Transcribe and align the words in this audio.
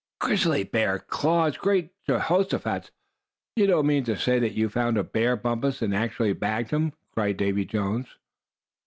"Grizzly 0.19 0.63
bear 0.63 0.97
claws! 0.97 1.57
Great 1.57 1.91
Jehosophat! 2.09 2.89
you 3.55 3.67
don't 3.67 3.85
mean 3.85 4.03
to 4.05 4.17
say 4.17 4.39
that 4.39 4.53
you 4.55 4.67
found 4.67 4.95
your 4.95 5.03
bear, 5.03 5.35
Bumpus, 5.35 5.83
and 5.83 5.93
actually 5.95 6.33
bagged 6.33 6.71
him?" 6.71 6.93
cried 7.13 7.37
Davy 7.37 7.65
Jones. 7.65 8.07